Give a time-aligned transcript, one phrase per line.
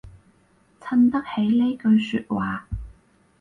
[0.79, 2.65] 襯得起呢句說話